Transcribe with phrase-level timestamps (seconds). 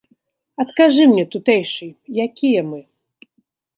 [0.63, 1.91] Адкажы мне, тутэйшы,
[2.27, 2.81] якія мы?